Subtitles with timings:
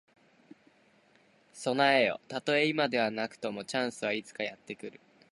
[1.53, 2.19] 備えよ。
[2.27, 4.99] たとえ今ではなくとも、チャンスはいつかやって来る。